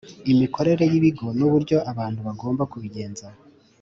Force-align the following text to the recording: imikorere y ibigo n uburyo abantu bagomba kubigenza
imikorere 0.31 0.83
y 0.91 0.95
ibigo 0.99 1.25
n 1.37 1.41
uburyo 1.47 1.77
abantu 1.91 2.19
bagomba 2.27 2.63
kubigenza 2.71 3.27